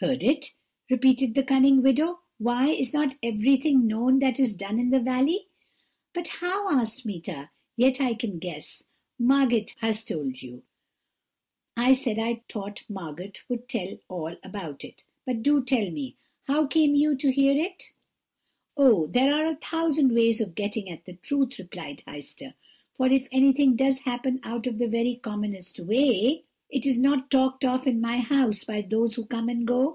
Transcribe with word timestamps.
"'Heard 0.00 0.22
it!' 0.22 0.52
repeated 0.90 1.34
the 1.34 1.42
cunning 1.42 1.80
widow; 1.82 2.18
'why, 2.36 2.66
is 2.68 2.92
not 2.92 3.16
everything 3.22 3.86
known 3.86 4.18
that 4.18 4.38
is 4.38 4.52
done 4.54 4.78
in 4.78 4.90
the 4.90 5.00
valley?' 5.00 5.46
"'But 6.12 6.28
how?' 6.28 6.68
asked 6.70 7.06
Meeta; 7.06 7.48
'yet 7.78 7.98
I 7.98 8.12
can 8.12 8.38
guess: 8.38 8.82
Margot 9.18 9.64
has 9.78 10.04
told 10.04 10.42
you. 10.42 10.64
I 11.78 11.94
said 11.94 12.18
I 12.18 12.42
thought 12.46 12.82
Margot 12.90 13.32
would 13.48 13.68
tell 13.70 13.96
all 14.06 14.36
about 14.44 14.84
it. 14.84 15.04
But 15.24 15.42
do 15.42 15.64
tell 15.64 15.90
me, 15.90 16.18
how 16.44 16.66
came 16.66 16.94
you 16.94 17.16
to 17.16 17.32
hear 17.32 17.56
it?' 17.56 17.94
"'Oh! 18.76 19.06
there 19.06 19.32
are 19.32 19.46
a 19.46 19.56
thousand 19.56 20.12
ways 20.12 20.42
of 20.42 20.54
getting 20.54 20.90
at 20.90 21.06
the 21.06 21.14
truth,' 21.14 21.58
replied 21.58 22.02
Heister; 22.06 22.52
'for 22.92 23.06
if 23.06 23.26
anything 23.32 23.76
does 23.76 24.00
happen 24.00 24.40
out 24.42 24.66
of 24.66 24.76
the 24.76 24.88
very 24.88 25.14
commonest 25.14 25.80
way, 25.80 26.42
is 26.68 26.98
it 26.98 27.00
not 27.00 27.30
talked 27.30 27.64
of 27.64 27.86
in 27.86 28.00
my 28.00 28.16
house 28.18 28.64
by 28.64 28.80
those 28.80 29.14
who 29.14 29.24
come 29.26 29.48
and 29.48 29.64
go? 29.68 29.94